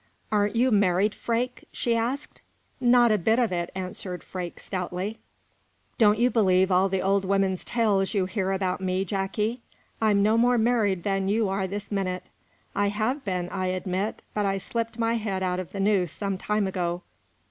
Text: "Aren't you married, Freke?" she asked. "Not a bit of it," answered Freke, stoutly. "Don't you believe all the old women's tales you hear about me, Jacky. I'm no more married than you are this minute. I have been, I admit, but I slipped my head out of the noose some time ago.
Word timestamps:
"Aren't 0.31 0.55
you 0.55 0.71
married, 0.71 1.13
Freke?" 1.13 1.67
she 1.71 1.95
asked. 1.95 2.41
"Not 2.79 3.11
a 3.11 3.19
bit 3.19 3.37
of 3.37 3.51
it," 3.51 3.69
answered 3.75 4.23
Freke, 4.23 4.59
stoutly. 4.59 5.19
"Don't 5.99 6.17
you 6.17 6.31
believe 6.31 6.71
all 6.71 6.89
the 6.89 7.03
old 7.03 7.23
women's 7.23 7.63
tales 7.63 8.15
you 8.15 8.25
hear 8.25 8.51
about 8.51 8.81
me, 8.81 9.05
Jacky. 9.05 9.61
I'm 10.01 10.23
no 10.23 10.39
more 10.39 10.57
married 10.57 11.03
than 11.03 11.27
you 11.27 11.49
are 11.49 11.67
this 11.67 11.91
minute. 11.91 12.23
I 12.75 12.87
have 12.87 13.23
been, 13.23 13.47
I 13.49 13.67
admit, 13.67 14.23
but 14.33 14.43
I 14.47 14.57
slipped 14.57 14.97
my 14.97 15.13
head 15.17 15.43
out 15.43 15.59
of 15.59 15.71
the 15.71 15.79
noose 15.79 16.11
some 16.11 16.39
time 16.39 16.65
ago. 16.65 17.03